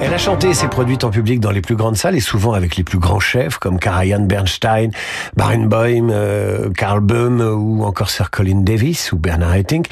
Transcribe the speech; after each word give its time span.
Elle 0.00 0.12
a 0.12 0.18
chanté 0.18 0.50
et 0.50 0.54
s'est 0.54 0.68
produite 0.68 1.04
en 1.04 1.10
public 1.10 1.40
dans 1.40 1.50
les 1.50 1.60
plus 1.60 1.76
grandes 1.76 1.96
salles 1.96 2.16
et 2.16 2.20
souvent 2.20 2.52
avec 2.52 2.76
les 2.76 2.84
plus 2.84 2.98
grands 2.98 3.20
chefs 3.20 3.58
comme 3.58 3.78
Karajan 3.78 4.20
Bernstein, 4.20 4.90
Barenboim, 5.36 6.10
euh, 6.10 6.70
Carl 6.70 7.00
Böhm 7.00 7.40
ou 7.40 7.84
encore 7.84 8.10
Sir 8.10 8.30
Colin 8.30 8.60
Davis 8.60 9.12
ou 9.12 9.18
Bernard 9.18 9.54
Haitink. 9.54 9.88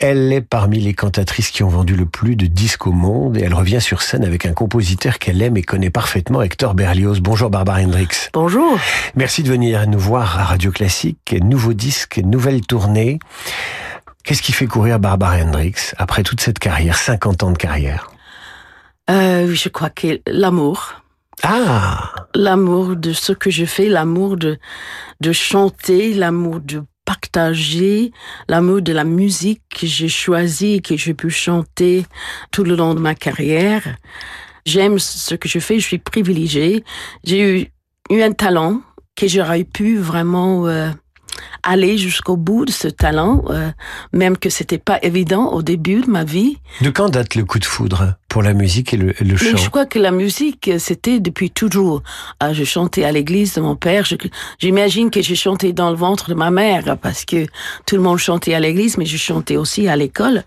Elle 0.00 0.32
est 0.32 0.42
parmi 0.42 0.78
les 0.78 0.94
cantatrices 0.94 1.50
qui 1.50 1.64
ont 1.64 1.68
vendu 1.68 1.96
le 1.96 2.06
plus 2.06 2.36
de 2.36 2.46
disques 2.46 2.86
au 2.86 2.92
monde 2.92 3.36
et 3.36 3.40
elle 3.40 3.54
revient 3.54 3.80
sur 3.80 4.02
scène 4.02 4.24
avec 4.24 4.46
un 4.46 4.52
compositeur 4.52 5.18
qu'elle 5.18 5.42
aime 5.42 5.56
et 5.56 5.62
connaît 5.62 5.90
parfaitement, 5.90 6.40
Hector 6.40 6.74
Berlioz. 6.74 7.20
Bonjour 7.20 7.50
Barbara 7.50 7.80
Hendricks. 7.80 8.30
Bonjour. 8.32 8.78
Merci 9.16 9.42
de 9.42 9.48
venir 9.48 9.88
nous 9.88 9.98
voir 9.98 10.38
à 10.38 10.44
Radio 10.44 10.70
Classique. 10.70 11.34
Nouveau 11.42 11.72
disque, 11.72 12.20
nouvelle 12.24 12.60
tournée. 12.60 13.18
Qu'est-ce 14.22 14.42
qui 14.42 14.52
fait 14.52 14.66
courir 14.66 15.00
Barbara 15.00 15.36
Hendricks 15.36 15.94
après 15.96 16.22
toute 16.22 16.40
cette 16.40 16.58
carrière, 16.60 16.96
50 16.96 17.42
ans 17.42 17.50
de 17.50 17.58
carrière? 17.58 18.10
Euh, 19.10 19.54
Je 19.54 19.68
crois 19.68 19.90
que 19.90 20.20
l'amour. 20.26 21.02
Ah 21.42 22.14
L'amour 22.34 22.96
de 22.96 23.12
ce 23.12 23.32
que 23.32 23.50
je 23.50 23.64
fais, 23.64 23.88
l'amour 23.88 24.36
de, 24.36 24.58
de 25.20 25.32
chanter, 25.32 26.12
l'amour 26.14 26.60
de 26.60 26.82
partager 27.08 28.12
l'amour 28.50 28.82
de 28.82 28.92
la 28.92 29.04
musique 29.04 29.62
que 29.70 29.86
j'ai 29.86 30.08
choisi 30.10 30.74
et 30.74 30.80
que 30.80 30.94
j'ai 30.94 31.14
pu 31.14 31.30
chanter 31.30 32.04
tout 32.50 32.64
le 32.64 32.76
long 32.76 32.94
de 32.94 33.00
ma 33.00 33.14
carrière. 33.14 33.96
J'aime 34.66 34.98
ce 34.98 35.34
que 35.34 35.48
je 35.48 35.58
fais, 35.58 35.78
je 35.78 35.86
suis 35.86 35.98
privilégiée. 35.98 36.84
J'ai 37.24 37.62
eu, 37.62 37.66
eu 38.14 38.20
un 38.22 38.32
talent 38.32 38.82
que 39.16 39.26
j'aurais 39.26 39.64
pu 39.64 39.96
vraiment 39.96 40.66
euh, 40.66 40.90
aller 41.68 41.98
jusqu'au 41.98 42.36
bout 42.36 42.64
de 42.64 42.70
ce 42.70 42.88
talent, 42.88 43.44
euh, 43.50 43.70
même 44.12 44.36
que 44.38 44.48
c'était 44.48 44.78
pas 44.78 44.98
évident 45.02 45.52
au 45.52 45.62
début 45.62 46.00
de 46.00 46.10
ma 46.10 46.24
vie. 46.24 46.56
De 46.80 46.90
quand 46.90 47.10
date 47.10 47.34
le 47.34 47.44
coup 47.44 47.58
de 47.58 47.64
foudre 47.64 48.14
pour 48.28 48.42
la 48.42 48.54
musique 48.54 48.94
et 48.94 48.96
le, 48.96 49.14
le 49.20 49.36
chant 49.36 49.56
Je 49.56 49.68
crois 49.68 49.86
que 49.86 49.98
la 49.98 50.10
musique, 50.10 50.70
c'était 50.78 51.20
depuis 51.20 51.50
toujours. 51.50 52.02
Ah, 52.40 52.52
je 52.52 52.64
chantais 52.64 53.04
à 53.04 53.12
l'église 53.12 53.54
de 53.54 53.60
mon 53.60 53.76
père. 53.76 54.04
J'imagine 54.58 55.10
que 55.10 55.20
j'ai 55.20 55.34
chanté 55.34 55.72
dans 55.72 55.90
le 55.90 55.96
ventre 55.96 56.30
de 56.30 56.34
ma 56.34 56.50
mère 56.50 56.96
parce 56.98 57.24
que 57.24 57.46
tout 57.86 57.96
le 57.96 58.02
monde 58.02 58.18
chantait 58.18 58.54
à 58.54 58.60
l'église, 58.60 58.96
mais 58.96 59.06
je 59.06 59.16
chantais 59.16 59.56
aussi 59.56 59.88
à 59.88 59.96
l'école. 59.96 60.44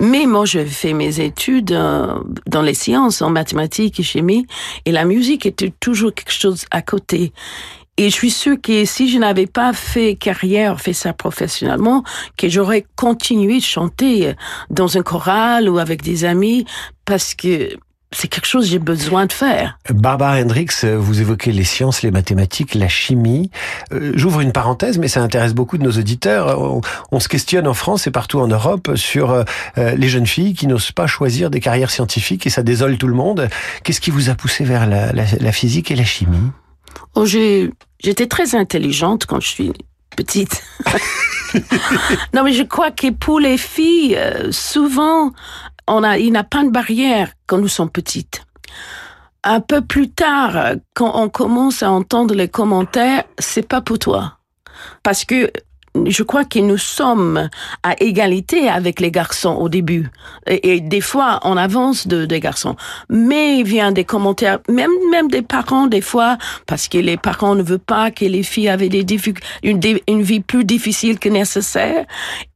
Mais 0.00 0.24
moi, 0.24 0.46
je 0.46 0.64
fais 0.64 0.94
mes 0.94 1.20
études 1.20 1.72
euh, 1.72 2.14
dans 2.46 2.62
les 2.62 2.72
sciences, 2.72 3.20
en 3.20 3.28
mathématiques 3.28 4.00
et 4.00 4.02
chimie, 4.02 4.46
et 4.86 4.92
la 4.92 5.04
musique 5.04 5.44
était 5.44 5.74
toujours 5.78 6.14
quelque 6.14 6.32
chose 6.32 6.64
à 6.70 6.80
côté. 6.80 7.34
Et 8.00 8.08
je 8.08 8.14
suis 8.14 8.30
sûre 8.30 8.56
que 8.58 8.86
si 8.86 9.10
je 9.10 9.18
n'avais 9.18 9.46
pas 9.46 9.74
fait 9.74 10.14
carrière, 10.14 10.80
fait 10.80 10.94
ça 10.94 11.12
professionnellement, 11.12 12.02
que 12.38 12.48
j'aurais 12.48 12.86
continué 12.96 13.58
de 13.58 13.62
chanter 13.62 14.34
dans 14.70 14.96
un 14.96 15.02
choral 15.02 15.68
ou 15.68 15.76
avec 15.76 16.00
des 16.00 16.24
amis 16.24 16.64
parce 17.04 17.34
que 17.34 17.76
c'est 18.10 18.28
quelque 18.28 18.46
chose 18.46 18.64
que 18.64 18.70
j'ai 18.70 18.78
besoin 18.78 19.26
de 19.26 19.34
faire. 19.34 19.78
Barbara 19.90 20.40
Hendricks, 20.40 20.82
vous 20.82 21.20
évoquez 21.20 21.52
les 21.52 21.64
sciences, 21.64 22.00
les 22.00 22.10
mathématiques, 22.10 22.74
la 22.74 22.88
chimie. 22.88 23.50
Euh, 23.92 24.12
j'ouvre 24.14 24.40
une 24.40 24.52
parenthèse, 24.52 24.96
mais 24.96 25.08
ça 25.08 25.20
intéresse 25.20 25.52
beaucoup 25.52 25.76
de 25.76 25.82
nos 25.82 25.92
auditeurs. 25.92 26.58
On, 27.12 27.20
se 27.20 27.28
questionne 27.28 27.68
en 27.68 27.74
France 27.74 28.06
et 28.06 28.10
partout 28.10 28.40
en 28.40 28.46
Europe 28.46 28.92
sur 28.94 29.30
euh, 29.30 29.44
les 29.76 30.08
jeunes 30.08 30.26
filles 30.26 30.54
qui 30.54 30.66
n'osent 30.66 30.92
pas 30.92 31.06
choisir 31.06 31.50
des 31.50 31.60
carrières 31.60 31.90
scientifiques 31.90 32.46
et 32.46 32.50
ça 32.50 32.62
désole 32.62 32.96
tout 32.96 33.08
le 33.08 33.14
monde. 33.14 33.50
Qu'est-ce 33.84 34.00
qui 34.00 34.10
vous 34.10 34.30
a 34.30 34.34
poussé 34.34 34.64
vers 34.64 34.86
la, 34.86 35.12
la, 35.12 35.24
la 35.38 35.52
physique 35.52 35.90
et 35.90 35.96
la 35.96 36.04
chimie? 36.04 36.50
Oh, 37.14 37.26
j'ai 37.26 37.70
J'étais 38.02 38.26
très 38.26 38.54
intelligente 38.54 39.26
quand 39.26 39.40
je 39.40 39.48
suis 39.48 39.72
petite. 40.16 40.62
non, 42.34 42.44
mais 42.44 42.52
je 42.52 42.62
crois 42.62 42.90
que 42.90 43.10
pour 43.10 43.40
les 43.40 43.58
filles, 43.58 44.16
euh, 44.16 44.50
souvent, 44.52 45.32
on 45.86 46.02
a, 46.02 46.18
il 46.18 46.32
n'y 46.32 46.38
a 46.38 46.44
pas 46.44 46.64
de 46.64 46.70
barrière 46.70 47.32
quand 47.46 47.58
nous 47.58 47.68
sommes 47.68 47.90
petites. 47.90 48.44
Un 49.42 49.60
peu 49.60 49.80
plus 49.80 50.10
tard, 50.10 50.74
quand 50.94 51.12
on 51.14 51.28
commence 51.28 51.82
à 51.82 51.90
entendre 51.90 52.34
les 52.34 52.48
commentaires, 52.48 53.24
c'est 53.38 53.66
pas 53.66 53.80
pour 53.80 53.98
toi. 53.98 54.38
Parce 55.02 55.24
que 55.24 55.50
je 56.06 56.22
crois 56.22 56.44
que 56.44 56.58
nous 56.58 56.78
sommes 56.78 57.48
à 57.82 57.94
égalité 58.00 58.68
avec 58.68 59.00
les 59.00 59.10
garçons 59.10 59.54
au 59.54 59.68
début. 59.68 60.08
Et, 60.46 60.80
des 60.80 61.00
fois, 61.00 61.40
on 61.42 61.56
avance 61.56 62.06
de, 62.06 62.26
des 62.26 62.40
garçons. 62.40 62.76
Mais 63.08 63.58
il 63.58 63.64
vient 63.64 63.92
des 63.92 64.04
commentaires, 64.04 64.60
même, 64.68 64.90
même 65.10 65.28
des 65.28 65.42
parents, 65.42 65.86
des 65.86 66.00
fois, 66.00 66.38
parce 66.66 66.88
que 66.88 66.98
les 66.98 67.16
parents 67.16 67.54
ne 67.54 67.62
veulent 67.62 67.78
pas 67.78 68.10
que 68.10 68.24
les 68.24 68.42
filles 68.42 68.68
avaient 68.68 68.88
des 68.88 69.04
une, 69.62 69.80
une 70.08 70.22
vie 70.22 70.40
plus 70.40 70.64
difficile 70.64 71.18
que 71.18 71.28
nécessaire. 71.28 72.06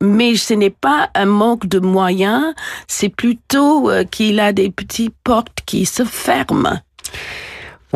Mais 0.00 0.36
ce 0.36 0.54
n'est 0.54 0.70
pas 0.70 1.10
un 1.14 1.26
manque 1.26 1.66
de 1.66 1.80
moyens, 1.80 2.54
c'est 2.86 3.08
plutôt 3.08 3.90
euh, 3.90 4.04
qu'il 4.04 4.38
a 4.40 4.52
des 4.52 4.70
petites 4.70 5.14
portes 5.24 5.58
qui 5.66 5.86
se 5.86 6.04
ferment. 6.04 6.80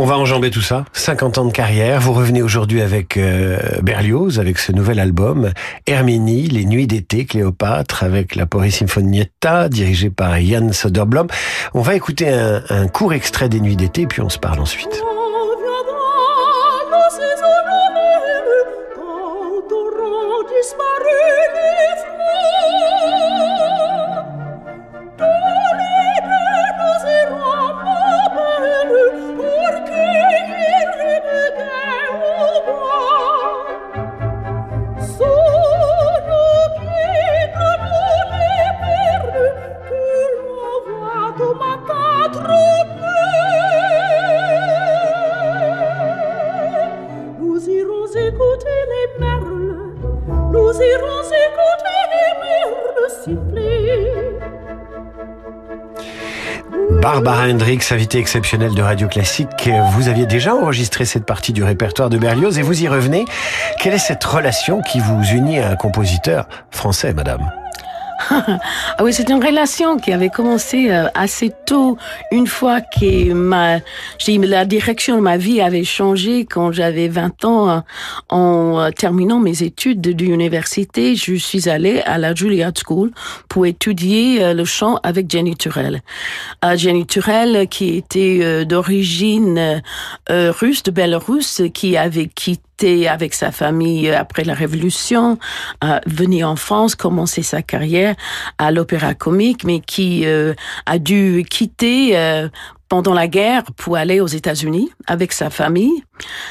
On 0.00 0.04
va 0.04 0.16
enjamber 0.16 0.52
tout 0.52 0.62
ça. 0.62 0.84
50 0.92 1.38
ans 1.38 1.44
de 1.44 1.50
carrière. 1.50 2.00
Vous 2.00 2.12
revenez 2.12 2.40
aujourd'hui 2.40 2.82
avec 2.82 3.16
euh, 3.16 3.58
Berlioz, 3.82 4.38
avec 4.38 4.60
ce 4.60 4.70
nouvel 4.70 5.00
album. 5.00 5.50
Herminie, 5.88 6.46
Les 6.46 6.64
Nuits 6.66 6.86
d'été, 6.86 7.24
Cléopâtre, 7.24 8.04
avec 8.04 8.36
la 8.36 8.46
Pori 8.46 8.70
Sinfonietta, 8.70 9.68
dirigée 9.68 10.10
par 10.10 10.40
Jan 10.40 10.72
Soderblom. 10.72 11.26
On 11.74 11.80
va 11.80 11.96
écouter 11.96 12.28
un, 12.28 12.62
un 12.70 12.86
court 12.86 13.12
extrait 13.12 13.48
des 13.48 13.58
Nuits 13.58 13.74
d'été, 13.74 14.06
puis 14.06 14.20
on 14.20 14.28
se 14.28 14.38
parle 14.38 14.60
ensuite. 14.60 15.02
Barbara 57.10 57.48
Hendricks, 57.48 57.90
invitée 57.90 58.18
exceptionnelle 58.18 58.74
de 58.74 58.82
Radio 58.82 59.08
Classique. 59.08 59.70
Vous 59.94 60.08
aviez 60.08 60.26
déjà 60.26 60.54
enregistré 60.54 61.06
cette 61.06 61.24
partie 61.24 61.54
du 61.54 61.64
répertoire 61.64 62.10
de 62.10 62.18
Berlioz 62.18 62.58
et 62.58 62.62
vous 62.62 62.82
y 62.82 62.86
revenez. 62.86 63.24
Quelle 63.80 63.94
est 63.94 63.98
cette 63.98 64.22
relation 64.22 64.82
qui 64.82 65.00
vous 65.00 65.22
unit 65.32 65.58
à 65.58 65.70
un 65.70 65.76
compositeur 65.76 66.46
français, 66.70 67.14
madame? 67.14 67.50
ah 68.30 68.58
oui, 69.02 69.12
c'est 69.12 69.28
une 69.28 69.42
relation 69.42 69.96
qui 69.96 70.12
avait 70.12 70.28
commencé 70.28 70.90
euh, 70.90 71.06
assez 71.14 71.52
tôt, 71.66 71.96
une 72.32 72.46
fois 72.46 72.80
que 72.80 73.32
ma, 73.32 73.78
la 74.26 74.64
direction 74.64 75.16
de 75.16 75.20
ma 75.20 75.36
vie 75.36 75.60
avait 75.60 75.84
changé 75.84 76.44
quand 76.44 76.72
j'avais 76.72 77.08
20 77.08 77.44
ans. 77.44 77.70
Euh, 77.70 77.80
en 78.30 78.78
euh, 78.78 78.90
terminant 78.90 79.38
mes 79.38 79.62
études 79.62 80.00
de 80.00 80.24
l'université, 80.24 81.14
je 81.14 81.34
suis 81.34 81.68
allée 81.68 82.00
à 82.00 82.18
la 82.18 82.34
Juilliard 82.34 82.72
School 82.74 83.12
pour 83.48 83.66
étudier 83.66 84.52
le 84.52 84.64
chant 84.64 84.98
avec 85.02 85.30
Jenny 85.30 85.56
Turel. 85.56 86.02
Jenny 86.76 87.06
Turel, 87.06 87.68
qui 87.68 87.96
était 87.96 88.64
d'origine 88.64 89.82
russe, 90.28 90.82
de 90.82 90.90
Belarus, 90.90 91.62
qui 91.72 91.96
avait 91.96 92.26
quitté 92.26 92.67
avec 92.84 93.34
sa 93.34 93.50
famille 93.50 94.08
euh, 94.08 94.18
après 94.18 94.44
la 94.44 94.54
Révolution, 94.54 95.38
euh, 95.84 95.98
venu 96.06 96.44
en 96.44 96.56
France, 96.56 96.94
commencer 96.94 97.42
sa 97.42 97.62
carrière 97.62 98.14
à 98.58 98.70
l'opéra 98.70 99.14
comique, 99.14 99.64
mais 99.64 99.80
qui 99.80 100.26
euh, 100.26 100.54
a 100.86 100.98
dû 100.98 101.44
quitter 101.48 102.16
euh, 102.16 102.48
pendant 102.88 103.14
la 103.14 103.28
guerre 103.28 103.64
pour 103.76 103.96
aller 103.96 104.20
aux 104.20 104.26
États-Unis 104.26 104.90
avec 105.06 105.32
sa 105.32 105.50
famille. 105.50 106.02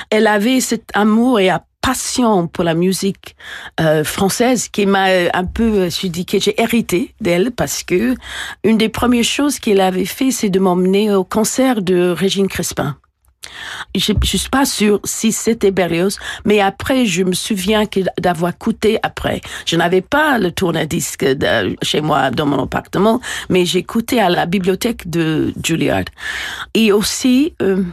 Elle 0.10 0.28
avait 0.28 0.60
cet 0.60 0.90
amour 0.94 1.40
et 1.40 1.50
passion 1.81 2.48
pour 2.48 2.66
la 2.66 2.74
musique 2.74 3.38
euh, 3.80 4.04
française 4.04 4.68
qui 4.68 4.86
m'a 4.86 5.06
un 5.34 5.46
peu, 5.46 5.90
je 5.90 6.07
dis 6.07 6.25
que 6.25 6.38
j'ai 6.38 6.60
hérité 6.62 7.16
d'elle 7.22 7.51
parce 7.51 7.81
que 7.84 8.16
une 8.66 8.78
des 8.78 8.90
premières 8.90 9.24
choses 9.24 9.60
qu'elle 9.60 9.80
avait 9.80 10.04
fait, 10.04 10.31
c'est 10.31 10.50
de 10.50 10.60
m'emmener 10.60 11.13
au 11.13 11.24
concert 11.24 11.81
de 11.81 12.10
Régine 12.10 12.50
Crespin. 12.50 12.98
Je 13.96 14.14
ne 14.14 14.24
suis 14.24 14.50
pas 14.50 14.66
sûre 14.66 15.00
si 15.04 15.32
c'était 15.32 15.72
Berlioz, 15.72 16.18
mais 16.46 16.60
après, 16.60 17.06
je 17.06 17.24
me 17.24 17.34
souviens 17.34 17.84
d'avoir 18.20 18.52
écouté 18.52 19.00
après. 19.04 19.42
Je 19.66 19.76
n'avais 19.76 20.02
pas 20.02 20.38
le 20.38 20.52
tourne-disque 20.52 21.26
chez 21.82 22.02
moi 22.02 22.32
dans 22.32 22.46
mon 22.46 22.64
appartement, 22.64 23.20
mais 23.50 23.66
j'écoutais 23.66 24.20
à 24.20 24.30
la 24.30 24.46
bibliothèque 24.46 25.10
de 25.10 25.54
Juilliard. 25.64 26.06
Et 26.74 26.92
aussi, 26.92 27.54
euh, 27.62 27.84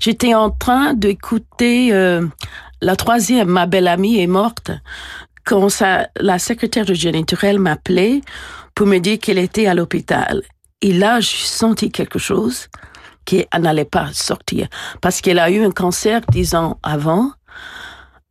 j'étais 0.00 0.34
en 0.34 0.50
train 0.50 0.94
d'écouter 0.94 1.92
euh, 1.92 2.26
la 2.80 2.96
troisième, 2.96 3.48
ma 3.48 3.66
belle 3.66 3.88
amie 3.88 4.20
est 4.20 4.26
morte, 4.26 4.70
quand 5.44 5.68
la 6.20 6.38
secrétaire 6.38 6.84
de 6.84 6.94
Jenny 6.94 7.24
Turel 7.24 7.58
m'appelait 7.58 8.20
pour 8.74 8.86
me 8.86 8.98
dire 8.98 9.18
qu'elle 9.18 9.38
était 9.38 9.66
à 9.66 9.74
l'hôpital. 9.74 10.42
Et 10.80 10.92
là, 10.92 11.20
j'ai 11.20 11.36
senti 11.36 11.90
quelque 11.90 12.18
chose 12.18 12.68
qui 13.24 13.46
n'allait 13.58 13.84
pas 13.84 14.08
sortir. 14.12 14.68
Parce 15.00 15.20
qu'elle 15.20 15.38
a 15.38 15.50
eu 15.50 15.64
un 15.64 15.70
cancer 15.70 16.20
dix 16.30 16.54
ans 16.54 16.78
avant. 16.82 17.32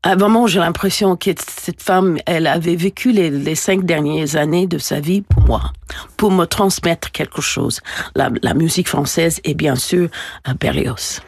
À 0.04 0.16
vraiment, 0.16 0.48
j'ai 0.48 0.60
l'impression 0.60 1.16
que 1.16 1.30
cette 1.48 1.82
femme, 1.82 2.18
elle 2.26 2.48
avait 2.48 2.76
vécu 2.76 3.12
les, 3.12 3.54
cinq 3.54 3.86
dernières 3.86 4.36
années 4.36 4.66
de 4.66 4.80
sa 4.80 5.00
vie 5.00 5.22
pour 5.22 5.44
moi, 5.44 5.74
pour 6.18 6.32
me 6.32 6.46
transmettre 6.46 7.12
quelque 7.12 7.42
chose. 7.42 7.82
La, 8.16 8.54
musique 8.56 8.88
française 8.88 9.40
et 9.44 9.54
bien 9.54 9.76
sûr 9.76 10.10
Berlioz. 10.60 11.22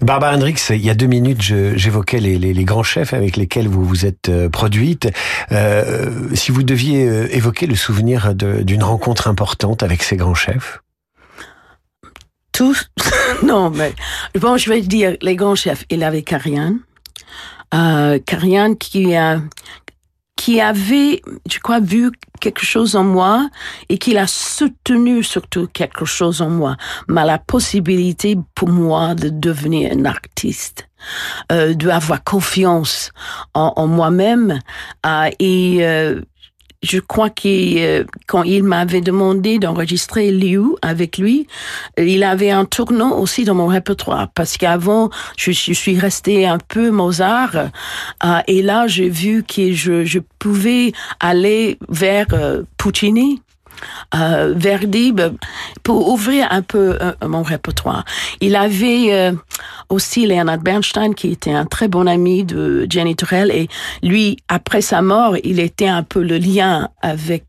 Barbara 0.00 0.34
Hendricks, 0.34 0.70
il 0.70 0.84
y 0.84 0.90
a 0.90 0.94
deux 0.94 1.06
minutes, 1.06 1.42
j'évoquais 1.42 2.20
les, 2.20 2.64
grands 2.64 2.82
chefs 2.82 3.14
avec 3.14 3.36
lesquels 3.36 3.68
vous 3.68 3.84
vous 3.84 4.06
êtes 4.06 4.28
euh, 4.28 4.48
produite. 4.48 5.08
Euh, 5.50 6.28
si 6.34 6.52
vous 6.52 6.62
deviez 6.62 7.08
euh, 7.08 7.34
évoquer 7.34 7.66
le 7.66 7.74
souvenir 7.74 8.34
d'une 8.34 8.84
rencontre 8.84 9.28
importante 9.28 9.82
avec 9.82 10.02
ces 10.02 10.16
grands 10.16 10.34
chefs 10.34 10.82
Non, 13.42 13.70
mais 13.70 13.94
bon, 14.38 14.56
je 14.56 14.70
vais 14.70 14.80
dire 14.80 15.16
les 15.22 15.36
grands 15.36 15.54
chefs. 15.54 15.84
Il 15.90 16.02
avait 16.02 16.22
Karian. 16.22 16.76
Euh, 17.74 18.18
Karian 18.24 18.74
qui 18.74 19.14
a 19.14 19.40
qui 20.38 20.60
avait, 20.60 21.20
je 21.50 21.58
crois, 21.58 21.80
vu 21.80 22.12
quelque 22.40 22.64
chose 22.64 22.94
en 22.94 23.02
moi 23.02 23.50
et 23.88 23.98
qu'il 23.98 24.16
a 24.18 24.28
soutenu 24.28 25.24
surtout 25.24 25.66
quelque 25.66 26.04
chose 26.04 26.40
en 26.40 26.48
moi, 26.48 26.76
mais 27.08 27.24
la 27.24 27.38
possibilité 27.38 28.38
pour 28.54 28.68
moi 28.68 29.16
de 29.16 29.30
devenir 29.30 29.92
un 29.92 30.04
artiste, 30.04 30.88
euh, 31.50 31.74
d'avoir 31.74 32.22
confiance 32.22 33.10
en, 33.52 33.72
en 33.74 33.88
moi-même 33.88 34.60
euh, 35.04 35.28
et 35.40 35.78
euh, 35.80 36.20
je 36.82 37.00
crois 37.00 37.30
que 37.30 37.48
euh, 37.78 38.04
quand 38.26 38.44
il 38.44 38.62
m'avait 38.62 39.00
demandé 39.00 39.58
d'enregistrer 39.58 40.30
Liu 40.30 40.76
avec 40.80 41.18
lui, 41.18 41.46
il 41.96 42.22
avait 42.22 42.50
un 42.50 42.64
tournant 42.64 43.18
aussi 43.18 43.44
dans 43.44 43.54
mon 43.54 43.66
répertoire. 43.66 44.28
Parce 44.34 44.56
qu'avant 44.56 45.10
je, 45.36 45.50
suis 45.50 45.98
restée 45.98 46.46
un 46.46 46.58
peu 46.58 46.90
Mozart 46.90 47.56
euh, 48.24 48.38
et 48.46 48.62
là 48.62 48.86
j'ai 48.86 49.08
vu 49.08 49.42
que 49.42 49.72
je, 49.72 50.04
je 50.04 50.20
pouvais 50.38 50.92
aller 51.20 51.78
vers 51.88 52.26
euh, 52.32 52.62
Puccini 52.76 53.42
euh, 54.14 54.52
Verdi 54.56 55.12
ben, 55.12 55.36
pour 55.82 56.08
ouvrir 56.08 56.48
un 56.50 56.62
peu 56.62 56.98
euh, 57.00 57.12
mon 57.26 57.42
répertoire. 57.42 58.04
Il 58.40 58.56
avait 58.56 59.12
euh, 59.12 59.32
aussi 59.88 60.26
Leonard 60.26 60.58
Bernstein 60.58 61.14
qui 61.14 61.32
était 61.32 61.52
un 61.52 61.66
très 61.66 61.88
bon 61.88 62.06
ami 62.06 62.44
de 62.44 62.86
Jenny 62.88 63.16
Turrell 63.16 63.50
et 63.50 63.68
lui 64.02 64.36
après 64.48 64.80
sa 64.80 65.02
mort 65.02 65.36
il 65.44 65.60
était 65.60 65.88
un 65.88 66.02
peu 66.02 66.22
le 66.22 66.38
lien 66.38 66.88
avec 67.02 67.44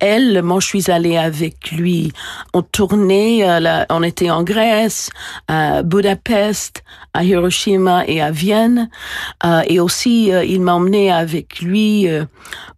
elle. 0.00 0.42
Moi 0.42 0.60
je 0.60 0.66
suis 0.66 0.90
allée 0.90 1.16
avec 1.16 1.72
lui. 1.72 2.12
On 2.52 2.62
tournait, 2.62 3.48
euh, 3.48 3.84
on 3.90 4.02
était 4.02 4.30
en 4.30 4.42
Grèce, 4.42 5.10
à 5.48 5.82
Budapest, 5.82 6.82
à 7.12 7.24
Hiroshima 7.24 8.04
et 8.06 8.20
à 8.20 8.30
Vienne 8.30 8.88
euh, 9.44 9.62
et 9.66 9.80
aussi 9.80 10.26
il 10.28 10.60
m'a 10.60 10.74
emmené 10.74 11.10
avec 11.10 11.60
lui 11.60 12.08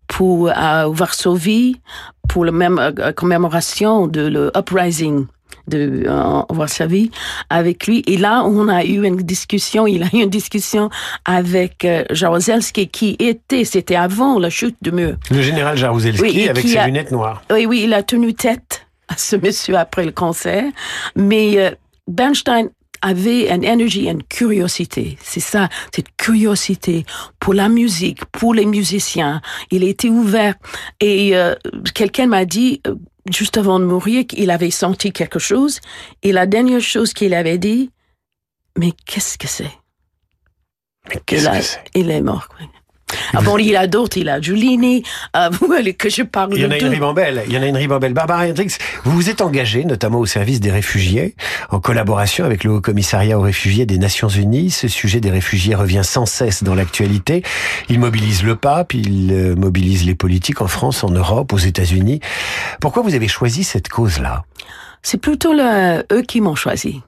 pour 0.06 0.50
à 0.50 0.88
Varsovie 0.88 1.80
pour 2.28 2.44
la 2.44 2.52
même 2.52 2.78
euh, 2.78 3.12
commémoration 3.12 4.06
de 4.06 4.22
le 4.22 4.50
uprising 4.56 5.26
de 5.68 6.04
euh, 6.06 6.42
Varsovie 6.50 7.10
avec 7.50 7.86
lui. 7.86 8.02
Et 8.06 8.16
là, 8.16 8.44
on 8.44 8.68
a 8.68 8.84
eu 8.84 9.04
une 9.04 9.16
discussion, 9.16 9.86
il 9.86 10.02
a 10.02 10.06
eu 10.12 10.22
une 10.22 10.30
discussion 10.30 10.90
avec 11.24 11.84
euh, 11.84 12.04
Jaruzelski 12.10 12.88
qui 12.88 13.16
était, 13.18 13.64
c'était 13.64 13.96
avant 13.96 14.38
la 14.38 14.50
chute 14.50 14.76
de 14.82 14.90
mur. 14.90 15.16
Le 15.30 15.42
général 15.42 15.76
Jaruzelski 15.76 16.22
oui, 16.22 16.48
avec 16.48 16.66
ses 16.66 16.76
a, 16.76 16.86
lunettes 16.86 17.10
noires. 17.10 17.42
Oui, 17.50 17.66
oui, 17.66 17.82
il 17.84 17.94
a 17.94 18.02
tenu 18.02 18.34
tête 18.34 18.86
à 19.08 19.16
ce 19.16 19.36
monsieur 19.36 19.76
après 19.76 20.04
le 20.04 20.12
concert. 20.12 20.70
Mais 21.16 21.58
euh, 21.58 21.70
Bernstein 22.08 22.68
avait 23.02 23.52
une 23.52 23.64
énergie, 23.64 24.08
une 24.08 24.22
curiosité. 24.22 25.18
C'est 25.22 25.40
ça, 25.40 25.68
cette 25.94 26.16
curiosité 26.16 27.04
pour 27.38 27.54
la 27.54 27.68
musique, 27.68 28.24
pour 28.26 28.54
les 28.54 28.66
musiciens. 28.66 29.40
Il 29.70 29.84
était 29.84 30.08
ouvert. 30.08 30.54
Et 31.00 31.36
euh, 31.36 31.54
quelqu'un 31.94 32.26
m'a 32.26 32.44
dit, 32.44 32.80
euh, 32.86 32.94
juste 33.30 33.56
avant 33.56 33.80
de 33.80 33.84
mourir, 33.84 34.26
qu'il 34.26 34.50
avait 34.50 34.70
senti 34.70 35.12
quelque 35.12 35.38
chose. 35.38 35.80
Et 36.22 36.32
la 36.32 36.46
dernière 36.46 36.80
chose 36.80 37.12
qu'il 37.12 37.34
avait 37.34 37.58
dit, 37.58 37.90
mais 38.78 38.92
qu'est-ce 39.06 39.38
que 39.38 39.48
c'est? 39.48 39.72
Mais 41.08 41.20
qu'est-ce 41.24 41.48
que 41.48 41.62
c'est? 41.62 41.84
Il 41.94 42.10
est 42.10 42.20
mort. 42.20 42.48
Oui. 42.60 42.66
Ah 43.34 43.40
bon, 43.42 43.58
il 43.58 43.76
a 43.76 43.86
d'autres, 43.86 44.16
il 44.18 44.28
a 44.28 44.40
Giulini, 44.40 45.02
euh, 45.36 45.50
que 45.98 46.08
je 46.08 46.22
parle 46.22 46.50
Il 46.54 46.62
y 46.62 46.66
en 46.66 46.70
a 46.70 46.78
une 46.78 46.88
ribambelle, 46.88 47.42
il 47.46 47.52
y 47.52 47.58
en 47.58 47.62
a 47.62 47.66
une 47.66 47.76
ribambelle. 47.76 48.12
Barbara 48.12 48.46
Hendricks, 48.46 48.78
vous 49.04 49.12
vous 49.12 49.30
êtes 49.30 49.40
engagée 49.40 49.84
notamment 49.84 50.18
au 50.18 50.26
service 50.26 50.60
des 50.60 50.70
réfugiés, 50.70 51.34
en 51.70 51.80
collaboration 51.80 52.44
avec 52.44 52.64
le 52.64 52.72
Haut 52.72 52.80
Commissariat 52.80 53.38
aux 53.38 53.42
réfugiés 53.42 53.86
des 53.86 53.98
Nations 53.98 54.28
Unies. 54.28 54.70
Ce 54.70 54.88
sujet 54.88 55.20
des 55.20 55.30
réfugiés 55.30 55.74
revient 55.74 56.02
sans 56.04 56.26
cesse 56.26 56.62
dans 56.62 56.74
l'actualité. 56.74 57.42
Il 57.88 57.98
mobilise 57.98 58.42
le 58.42 58.56
pape, 58.56 58.94
il 58.94 59.32
euh, 59.32 59.54
mobilise 59.54 60.04
les 60.04 60.14
politiques 60.14 60.60
en 60.62 60.68
France, 60.68 61.04
en 61.04 61.10
Europe, 61.10 61.52
aux 61.52 61.58
États-Unis. 61.58 62.20
Pourquoi 62.80 63.02
vous 63.02 63.14
avez 63.14 63.28
choisi 63.28 63.64
cette 63.64 63.88
cause-là? 63.88 64.44
C'est 65.02 65.20
plutôt 65.20 65.52
le, 65.52 66.04
eux 66.12 66.22
qui 66.22 66.40
m'ont 66.40 66.54
choisi. 66.54 67.02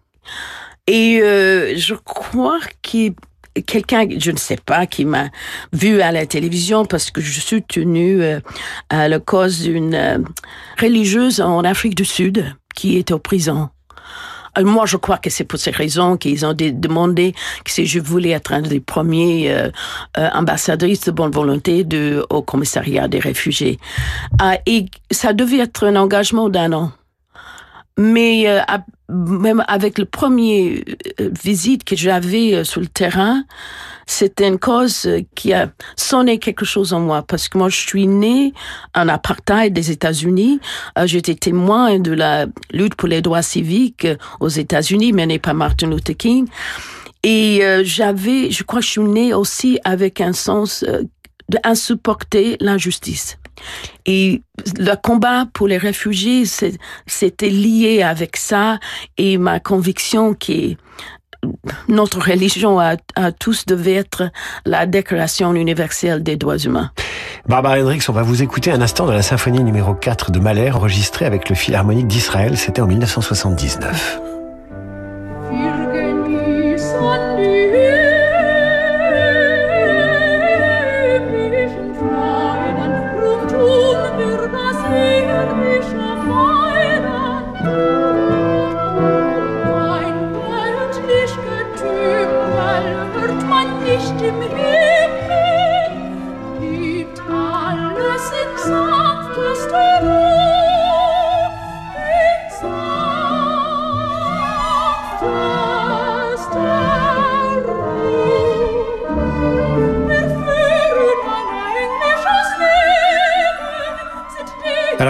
Et 0.86 1.20
euh, 1.22 1.76
je 1.76 1.94
crois 1.94 2.60
qu'ils 2.80 3.14
quelqu'un, 3.66 4.06
je 4.18 4.30
ne 4.30 4.36
sais 4.36 4.58
pas, 4.64 4.86
qui 4.86 5.04
m'a 5.04 5.28
vu 5.72 6.00
à 6.00 6.12
la 6.12 6.26
télévision 6.26 6.84
parce 6.84 7.10
que 7.10 7.20
je 7.20 7.40
suis 7.40 7.62
tenue 7.62 8.22
euh, 8.22 8.40
à 8.90 9.08
la 9.08 9.18
cause 9.18 9.62
d'une 9.62 9.94
euh, 9.94 10.18
religieuse 10.80 11.40
en 11.40 11.64
Afrique 11.64 11.94
du 11.94 12.04
Sud 12.04 12.54
qui 12.74 12.96
est 12.96 13.10
au 13.10 13.18
prison. 13.18 13.70
Alors 14.58 14.72
moi, 14.72 14.86
je 14.86 14.96
crois 14.96 15.18
que 15.18 15.30
c'est 15.30 15.44
pour 15.44 15.58
ces 15.58 15.70
raisons 15.70 16.16
qu'ils 16.16 16.44
ont 16.44 16.54
demandé 16.54 17.32
que 17.64 17.70
si 17.70 17.86
je 17.86 18.00
voulais 18.00 18.30
être 18.30 18.52
un 18.52 18.62
des 18.62 18.80
premiers 18.80 19.52
euh, 19.52 19.70
euh, 20.16 20.28
ambassadrices 20.34 21.04
de 21.04 21.12
bonne 21.12 21.30
volonté 21.30 21.86
au 22.30 22.42
commissariat 22.42 23.06
des 23.06 23.20
réfugiés. 23.20 23.78
Euh, 24.42 24.54
et 24.66 24.86
ça 25.10 25.32
devait 25.32 25.58
être 25.58 25.86
un 25.86 25.94
engagement 25.94 26.48
d'un 26.48 26.72
an. 26.72 26.92
Mais 27.98 28.44
euh, 28.46 28.60
même 29.08 29.64
avec 29.66 29.98
le 29.98 30.04
premier 30.04 30.84
euh, 31.20 31.30
visite 31.42 31.82
que 31.82 31.96
j'avais 31.96 32.54
euh, 32.54 32.64
sur 32.64 32.80
le 32.80 32.86
terrain, 32.86 33.42
c'était 34.06 34.46
une 34.46 34.60
cause 34.60 35.08
qui 35.34 35.52
a 35.52 35.70
sonné 35.96 36.38
quelque 36.38 36.64
chose 36.64 36.92
en 36.92 37.00
moi 37.00 37.22
parce 37.22 37.48
que 37.48 37.58
moi 37.58 37.68
je 37.68 37.76
suis 37.76 38.06
née 38.06 38.54
en 38.94 39.08
apartheid 39.08 39.72
des 39.72 39.90
États-Unis. 39.90 40.60
J'étais 41.04 41.34
témoin 41.34 41.98
de 41.98 42.12
la 42.12 42.46
lutte 42.72 42.94
pour 42.94 43.08
les 43.08 43.20
droits 43.20 43.42
civiques 43.42 44.06
aux 44.40 44.48
États-Unis 44.48 45.12
menée 45.12 45.38
par 45.38 45.52
Martin 45.52 45.90
Luther 45.90 46.16
King. 46.16 46.48
Et 47.22 47.60
j'avais, 47.82 48.50
je 48.50 48.62
crois, 48.62 48.80
que 48.80 48.86
je 48.86 48.92
suis 48.92 49.02
née 49.02 49.34
aussi 49.34 49.78
avec 49.84 50.22
un 50.22 50.32
sens 50.32 50.86
d'insupporter 51.50 52.56
l'injustice. 52.60 53.36
Et 54.06 54.42
le 54.78 54.94
combat 54.94 55.46
pour 55.52 55.68
les 55.68 55.78
réfugiés, 55.78 56.44
c'était 57.06 57.50
lié 57.50 58.02
avec 58.02 58.36
ça 58.36 58.78
et 59.16 59.38
ma 59.38 59.60
conviction 59.60 60.34
que 60.34 60.76
notre 61.88 62.20
religion 62.20 62.80
à, 62.80 62.96
tous 63.38 63.66
devait 63.66 63.94
être 63.94 64.30
la 64.64 64.86
déclaration 64.86 65.54
universelle 65.54 66.22
des 66.22 66.36
droits 66.36 66.58
humains. 66.58 66.90
Barbara 67.46 67.78
Hendricks, 67.78 68.08
on 68.08 68.12
va 68.12 68.22
vous 68.22 68.42
écouter 68.42 68.72
un 68.72 68.80
instant 68.80 69.06
dans 69.06 69.12
la 69.12 69.22
symphonie 69.22 69.62
numéro 69.62 69.94
4 69.94 70.32
de 70.32 70.40
Mahler, 70.40 70.70
enregistrée 70.72 71.26
avec 71.26 71.48
le 71.48 71.54
Philharmonique 71.54 72.08
d'Israël, 72.08 72.56
c'était 72.56 72.82
en 72.82 72.86
1979. 72.86 74.37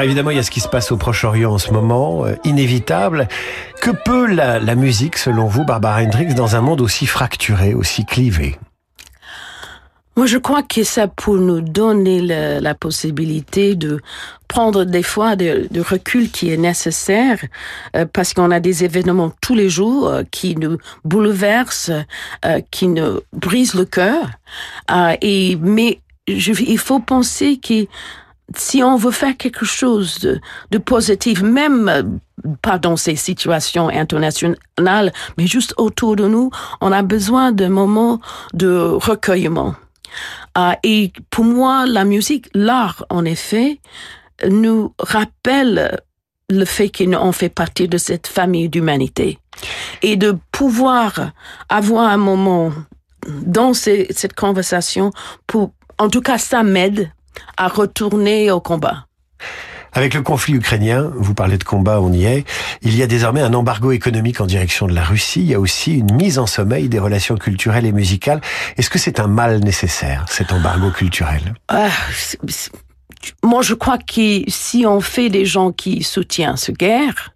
Évidemment, 0.09 0.31
il 0.31 0.37
y 0.37 0.41
a 0.41 0.43
ce 0.43 0.51
qui 0.51 0.61
se 0.61 0.69
passe 0.69 0.91
au 0.91 0.97
Proche-Orient 0.97 1.53
en 1.53 1.59
ce 1.59 1.71
moment, 1.71 2.25
euh, 2.25 2.35
inévitable. 2.45 3.29
Que 3.83 3.91
peut 3.91 4.27
la, 4.27 4.75
musique, 4.75 5.19
selon 5.19 5.47
vous, 5.47 5.65
Barbara 5.65 6.01
Hendricks, 6.01 6.35
dans 6.35 6.57
un 6.57 6.63
monde 6.63 6.81
aussi 6.81 7.07
fracturé, 7.07 7.75
aussi 7.75 8.07
clivé? 8.07 8.57
Moi, 10.17 10.25
je 10.25 10.39
crois 10.39 10.63
que 10.63 10.83
ça 10.83 11.09
pour 11.09 11.37
nous 11.37 11.61
donner 11.61 12.23
la, 12.23 12.75
possibilité 12.75 13.77
de 13.77 14.01
prendre 14.49 14.85
des 14.85 15.03
fois 15.03 15.37
de, 15.37 15.69
recul 15.81 16.31
qui 16.31 16.51
est 16.51 16.57
nécessaire 16.57 17.39
euh, 17.95 18.07
parce 18.11 18.33
qu'on 18.33 18.51
a 18.51 18.61
des 18.61 18.85
événements 18.85 19.31
tous 19.43 19.55
les 19.55 19.69
jours 19.69 20.09
euh, 20.09 20.23
qui 20.31 20.57
nous 20.57 20.79
bouleversent, 21.05 21.93
qui 22.71 22.89
nous 22.89 23.21
brisent 23.35 23.75
le 23.75 23.85
cœur. 23.85 24.25
Et 25.21 25.57
mais 25.61 26.01
je, 26.27 26.53
il 26.63 26.79
faut 26.79 27.01
penser 27.01 27.59
que 27.59 27.87
si 28.57 28.83
on 28.83 28.97
veut 28.97 29.11
faire 29.11 29.37
quelque 29.37 29.65
chose 29.65 30.19
de, 30.71 30.79
positif, 30.79 31.43
même 31.43 31.89
euh, 31.89 32.03
pas 32.63 32.79
dans 32.79 32.97
ces 32.97 33.17
situations 33.17 33.89
internationales, 33.89 35.13
mais 35.37 35.47
juste 35.47 35.75
autour 35.77 36.17
de 36.17 36.27
nous, 36.27 36.51
on 36.81 36.93
a 36.93 37.03
besoin 37.03 37.53
de 37.53 37.67
moments 37.67 38.21
de 38.55 38.69
recueillement. 38.69 39.75
Euh, 40.57 40.73
et 40.83 41.13
pour 41.31 41.45
moi, 41.45 41.87
la 41.87 42.05
musique, 42.05 42.49
l'art, 42.55 43.05
en 43.11 43.25
effet, 43.25 43.81
nous 44.49 44.95
rappelle 44.99 46.01
le 46.51 46.65
fait 46.65 46.91
qu'on 46.91 47.33
fait 47.33 47.49
partie 47.51 47.89
de 47.89 47.99
cette 47.99 48.27
famille 48.27 48.69
d'humanité. 48.69 49.39
Et 50.03 50.17
de 50.17 50.37
pouvoir 50.53 51.33
avoir 51.69 52.09
un 52.09 52.17
moment 52.17 52.73
dans 53.27 53.75
cette 53.75 54.35
conversation 54.35 55.11
pour, 55.47 55.73
en 55.99 56.09
tout 56.09 56.23
cas, 56.23 56.39
ça 56.39 56.63
m'aide 56.63 57.11
à 57.57 57.69
retourner 57.69 58.51
au 58.51 58.61
combat. 58.61 59.07
Avec 59.93 60.15
le 60.15 60.23
conflit 60.23 60.55
ukrainien, 60.55 61.11
vous 61.17 61.35
parlez 61.35 61.57
de 61.57 61.65
combat, 61.65 62.01
on 62.01 62.13
y 62.13 62.27
est, 62.27 62.45
il 62.83 62.95
y 62.95 63.03
a 63.03 63.07
désormais 63.07 63.41
un 63.41 63.55
embargo 63.55 63.91
économique 63.91 64.41
en 64.41 64.47
direction 64.47 64.87
de 64.87 64.95
la 64.95 65.03
Russie, 65.03 65.41
il 65.41 65.47
y 65.47 65.55
a 65.55 65.61
aussi 65.61 65.95
une 65.99 66.15
mise 66.15 66.39
en 66.39 66.47
sommeil 66.47 66.89
des 66.89 66.99
relations 66.99 67.37
culturelles 67.37 67.87
et 67.87 67.93
musicales. 67.93 68.41
Est-ce 68.77 68.91
que 68.91 68.99
c'est 68.99 69.19
un 69.19 69.29
mal 69.29 69.61
nécessaire, 69.61 70.27
cet 70.29 70.53
embargo 70.53 70.91
culturel? 70.91 71.55
Ah, 71.69 71.89
Moi, 73.43 73.63
je 73.63 73.75
crois 73.75 73.99
que 73.99 74.43
si 74.47 74.85
on 74.87 75.01
fait 75.01 75.31
des 75.31 75.47
gens 75.47 75.73
qui 75.73 76.03
soutiennent 76.03 76.57
ce 76.57 76.71
guerre, 76.71 77.33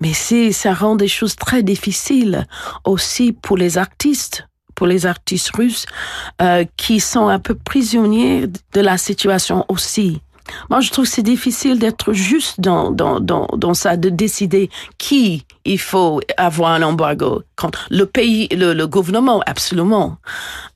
mais 0.00 0.12
ça 0.12 0.74
rend 0.74 0.94
des 0.94 1.08
choses 1.08 1.36
très 1.36 1.62
difficiles 1.62 2.46
aussi 2.84 3.32
pour 3.32 3.56
les 3.56 3.78
artistes 3.78 4.46
pour 4.78 4.86
les 4.86 5.06
artistes 5.06 5.50
russes 5.56 5.86
euh, 6.40 6.64
qui 6.76 7.00
sont 7.00 7.26
un 7.26 7.40
peu 7.40 7.56
prisonniers 7.56 8.46
de 8.46 8.80
la 8.80 8.96
situation 8.96 9.64
aussi. 9.68 10.20
Moi, 10.70 10.80
je 10.80 10.90
trouve 10.92 11.04
que 11.04 11.10
c'est 11.10 11.22
difficile 11.22 11.80
d'être 11.80 12.12
juste 12.12 12.60
dans, 12.60 12.92
dans, 12.92 13.18
dans, 13.18 13.48
dans 13.56 13.74
ça, 13.74 13.96
de 13.96 14.08
décider 14.08 14.70
qui 14.96 15.44
il 15.64 15.80
faut 15.80 16.20
avoir 16.36 16.70
un 16.70 16.82
embargo 16.82 17.42
contre 17.56 17.88
le 17.90 18.06
pays, 18.06 18.46
le, 18.52 18.72
le 18.72 18.86
gouvernement, 18.86 19.42
absolument. 19.46 20.16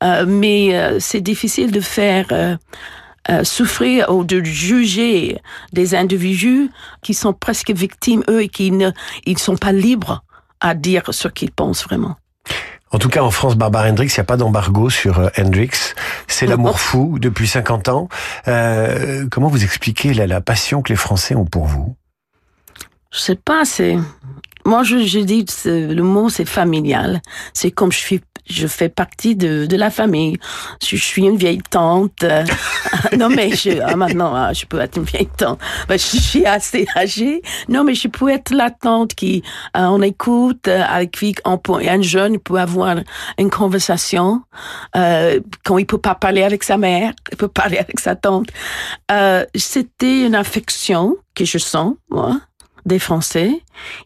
Euh, 0.03 0.27
mais 0.27 0.77
euh, 0.77 0.99
c'est 0.99 1.21
difficile 1.21 1.71
de 1.71 1.81
faire 1.81 2.27
euh, 2.33 2.57
euh, 3.31 3.45
souffrir 3.45 4.11
ou 4.11 4.25
de 4.25 4.43
juger 4.43 5.39
des 5.73 5.95
individus 5.95 6.71
qui 7.03 7.15
sont 7.15 7.33
presque 7.33 7.71
victimes, 7.71 8.25
eux, 8.29 8.43
et 8.43 8.49
qui 8.49 8.73
ne 8.73 8.91
ils 9.27 9.39
sont 9.39 9.57
pas 9.57 9.73
libres 9.73 10.25
à 10.61 10.75
dire 10.75 11.05
ce 11.11 11.29
qu'ils 11.29 11.53
pensent 11.53 11.85
vraiment. 11.85 12.17
En 12.93 12.99
tout 12.99 13.09
cas, 13.09 13.23
en 13.23 13.31
France, 13.31 13.57
Barbara 13.57 13.89
Hendricks, 13.89 14.15
il 14.15 14.21
n'y 14.21 14.23
a 14.23 14.25
pas 14.25 14.37
d'embargo 14.37 14.91
sur 14.91 15.19
euh, 15.19 15.29
Hendrix. 15.39 15.95
C'est 16.29 16.47
l'amour 16.47 16.79
fou 16.79 17.19
depuis 17.19 17.49
50 17.49 17.89
ans. 17.89 18.09
Euh, 18.49 19.27
comment 19.31 19.49
vous 19.49 19.65
expliquez 19.65 20.13
la, 20.13 20.27
la 20.27 20.43
passion 20.43 20.83
que 20.83 20.91
les 20.91 20.97
Français 20.97 21.35
ont 21.35 21.47
pour 21.47 21.65
vous? 21.65 21.97
Je 23.11 23.19
sais 23.19 23.37
pas, 23.37 23.65
c'est 23.65 23.99
moi 24.65 24.83
je, 24.83 24.99
je 24.99 25.21
dis 25.21 25.45
le 25.65 26.03
mot 26.03 26.29
c'est 26.29 26.49
familial. 26.49 27.21
C'est 27.53 27.71
comme 27.71 27.93
je 27.93 27.99
suis 27.99 28.21
je 28.49 28.67
fais 28.67 28.89
partie 28.89 29.37
de, 29.37 29.67
de 29.67 29.77
la 29.77 29.91
famille. 29.91 30.37
Je, 30.83 30.97
je 30.97 31.03
suis 31.03 31.25
une 31.25 31.37
vieille 31.37 31.63
tante. 31.71 32.25
non 33.17 33.29
mais 33.29 33.51
je 33.55 33.81
ah, 33.81 33.97
maintenant 33.97 34.35
ah, 34.35 34.53
je 34.53 34.67
peux 34.67 34.81
être 34.81 34.97
une 34.97 35.05
vieille 35.05 35.29
tante. 35.37 35.61
Ben, 35.89 35.99
je 35.99 36.19
suis 36.19 36.45
assez 36.45 36.87
âgée. 36.97 37.43
Non 37.69 37.85
mais 37.85 37.95
je 37.95 38.09
peux 38.09 38.29
être 38.29 38.51
la 38.51 38.71
tante 38.71 39.15
qui 39.15 39.43
euh, 39.77 39.87
on 39.87 40.03
écoute 40.03 40.69
euh, 40.69 40.83
avec 40.83 41.13
qui 41.13 41.35
on 41.45 41.59
peut, 41.59 41.75
un 41.75 42.03
jeune 42.03 42.39
peut 42.39 42.57
avoir 42.59 42.97
une 43.39 43.51
conversation 43.51 44.43
euh, 44.97 45.41
quand 45.65 45.79
il 45.79 45.87
peut 45.87 45.99
pas 45.99 46.15
parler 46.15 46.43
avec 46.43 46.65
sa 46.65 46.77
mère, 46.77 47.13
il 47.31 47.37
peut 47.37 47.49
parler 47.49 47.79
avec 47.79 48.01
sa 48.01 48.17
tante. 48.17 48.49
Euh, 49.11 49.45
C'était 49.55 50.27
une 50.27 50.35
affection 50.35 51.17
que 51.35 51.45
je 51.45 51.59
sens 51.59 51.95
moi 52.11 52.41
des 52.87 52.99
Français. 52.99 53.51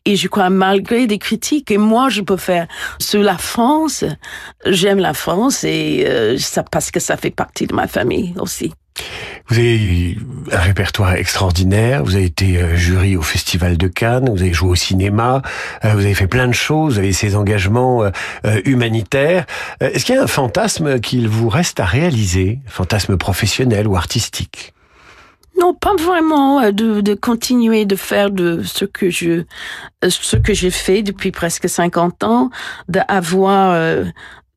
Et 0.04 0.16
je 0.16 0.28
crois, 0.28 0.50
malgré 0.50 1.06
des 1.06 1.18
critiques 1.18 1.68
que 1.68 1.74
moi 1.74 2.08
je 2.08 2.22
peux 2.22 2.36
faire 2.36 2.66
sur 2.98 3.22
la 3.22 3.38
France, 3.38 4.04
j'aime 4.64 4.98
la 4.98 5.14
France 5.14 5.64
et 5.64 6.04
euh, 6.06 6.38
ça 6.38 6.62
parce 6.62 6.90
que 6.90 7.00
ça 7.00 7.16
fait 7.16 7.30
partie 7.30 7.66
de 7.66 7.74
ma 7.74 7.86
famille 7.86 8.34
aussi. 8.38 8.72
Vous 9.48 9.58
avez 9.58 10.18
un 10.50 10.58
répertoire 10.58 11.14
extraordinaire, 11.14 12.02
vous 12.02 12.16
avez 12.16 12.24
été 12.24 12.58
euh, 12.58 12.74
jury 12.74 13.16
au 13.16 13.22
Festival 13.22 13.76
de 13.76 13.86
Cannes, 13.86 14.28
vous 14.28 14.42
avez 14.42 14.52
joué 14.52 14.70
au 14.70 14.74
cinéma, 14.74 15.42
euh, 15.84 15.92
vous 15.92 16.00
avez 16.00 16.14
fait 16.14 16.26
plein 16.26 16.48
de 16.48 16.52
choses, 16.52 16.94
vous 16.94 16.98
avez 16.98 17.12
ces 17.12 17.36
engagements 17.36 18.04
euh, 18.04 18.60
humanitaires. 18.64 19.46
Est-ce 19.80 20.04
qu'il 20.04 20.16
y 20.16 20.18
a 20.18 20.22
un 20.22 20.26
fantasme 20.26 20.98
qu'il 21.00 21.28
vous 21.28 21.48
reste 21.48 21.78
à 21.78 21.84
réaliser, 21.84 22.58
fantasme 22.66 23.16
professionnel 23.16 23.86
ou 23.86 23.96
artistique? 23.96 24.72
Non, 25.58 25.74
pas 25.74 25.94
vraiment 25.96 26.60
euh, 26.60 26.70
de, 26.72 27.14
continuer 27.14 27.84
de 27.84 27.96
faire 27.96 28.30
de 28.30 28.62
ce 28.62 28.84
que 28.84 29.10
je 29.10 29.44
euh, 30.04 30.10
ce 30.10 30.36
que 30.36 30.52
j'ai 30.52 30.70
fait 30.70 31.02
depuis 31.02 31.30
presque 31.30 31.68
50 31.68 32.24
ans, 32.24 32.50
d'avoir 32.88 33.72
euh, 33.72 34.04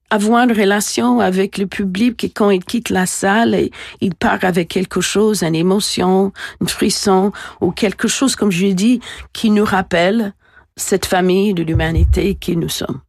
avoir 0.10 0.44
une 0.44 0.52
relation 0.52 1.20
avec 1.20 1.58
le 1.58 1.68
public 1.68 2.24
et 2.24 2.30
quand 2.30 2.50
il 2.50 2.64
quitte 2.64 2.90
la 2.90 3.06
salle, 3.06 3.70
il 4.02 4.16
part 4.16 4.44
avec 4.44 4.68
quelque 4.68 5.02
chose, 5.02 5.44
une 5.44 5.56
émotion, 5.56 6.34
une 6.62 6.68
frisson 6.68 7.32
ou 7.62 7.72
quelque 7.72 8.08
chose, 8.08 8.36
comme 8.36 8.52
je 8.52 8.68
dit, 8.68 9.00
qui 9.34 9.52
nous 9.52 9.66
rappelle 9.66 10.34
cette 10.76 11.06
famille 11.06 11.54
de 11.54 11.64
l'humanité 11.64 12.36
qui 12.36 12.58
nous 12.58 12.70
sommes. 12.70 13.02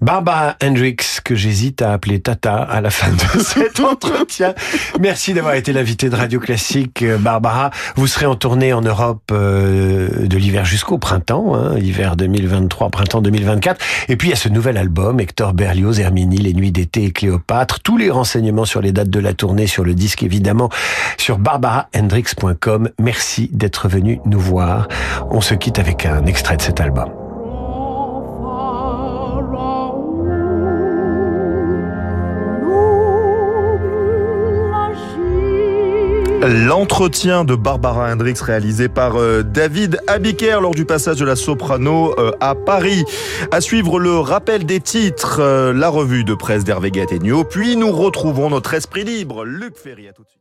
Barbara 0.00 0.56
Hendricks, 0.62 1.09
que 1.30 1.36
j'hésite 1.36 1.80
à 1.80 1.92
appeler 1.92 2.18
Tata 2.18 2.56
à 2.56 2.80
la 2.80 2.90
fin 2.90 3.12
de 3.12 3.40
cet 3.40 3.78
entretien. 3.78 4.52
Merci 4.98 5.32
d'avoir 5.32 5.54
été 5.54 5.72
l'invité 5.72 6.10
de 6.10 6.16
Radio 6.16 6.40
Classique, 6.40 7.02
euh, 7.02 7.18
Barbara. 7.18 7.70
Vous 7.94 8.08
serez 8.08 8.26
en 8.26 8.34
tournée 8.34 8.72
en 8.72 8.80
Europe 8.80 9.22
euh, 9.30 10.26
de 10.26 10.36
l'hiver 10.36 10.64
jusqu'au 10.64 10.98
printemps, 10.98 11.54
hein, 11.54 11.78
hiver 11.78 12.16
2023, 12.16 12.90
printemps 12.90 13.20
2024. 13.20 13.80
Et 14.08 14.16
puis 14.16 14.26
il 14.26 14.30
y 14.32 14.34
a 14.34 14.36
ce 14.36 14.48
nouvel 14.48 14.76
album, 14.76 15.20
Hector 15.20 15.52
Berlioz, 15.54 16.00
Herminie, 16.00 16.38
Les 16.38 16.52
Nuits 16.52 16.72
d'été 16.72 17.04
et 17.04 17.12
Cléopâtre. 17.12 17.78
Tous 17.78 17.96
les 17.96 18.10
renseignements 18.10 18.64
sur 18.64 18.80
les 18.80 18.90
dates 18.90 19.10
de 19.10 19.20
la 19.20 19.32
tournée, 19.32 19.68
sur 19.68 19.84
le 19.84 19.94
disque 19.94 20.24
évidemment, 20.24 20.68
sur 21.16 21.38
barbarahendricks.com. 21.38 22.88
Merci 22.98 23.50
d'être 23.52 23.86
venu 23.86 24.18
nous 24.24 24.40
voir. 24.40 24.88
On 25.30 25.40
se 25.40 25.54
quitte 25.54 25.78
avec 25.78 26.06
un 26.06 26.26
extrait 26.26 26.56
de 26.56 26.62
cet 26.62 26.80
album. 26.80 27.19
L'entretien 36.42 37.44
de 37.44 37.54
Barbara 37.54 38.10
Hendricks 38.10 38.40
réalisé 38.40 38.88
par 38.88 39.16
euh, 39.16 39.42
David 39.42 40.00
Abiker 40.06 40.60
lors 40.62 40.74
du 40.74 40.86
passage 40.86 41.18
de 41.18 41.26
la 41.26 41.36
soprano 41.36 42.18
euh, 42.18 42.32
à 42.40 42.54
Paris. 42.54 43.04
À 43.52 43.60
suivre 43.60 43.98
le 43.98 44.18
rappel 44.18 44.64
des 44.64 44.80
titres, 44.80 45.40
euh, 45.40 45.74
la 45.74 45.90
revue 45.90 46.24
de 46.24 46.32
presse 46.32 46.64
d'Hervé 46.64 46.90
Gattegno, 46.90 47.44
puis 47.44 47.76
nous 47.76 47.92
retrouvons 47.92 48.48
notre 48.48 48.72
esprit 48.72 49.04
libre. 49.04 49.44
Luc 49.44 49.76
Ferry, 49.76 50.08
à 50.08 50.14
tout 50.14 50.22
de 50.22 50.28
suite. 50.28 50.40